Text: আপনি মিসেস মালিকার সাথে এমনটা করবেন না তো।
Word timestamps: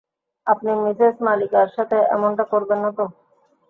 আপনি 0.47 0.71
মিসেস 0.83 1.15
মালিকার 1.25 1.67
সাথে 1.77 1.97
এমনটা 2.15 2.43
করবেন 2.51 2.79
না 2.83 2.91
তো। 2.97 3.05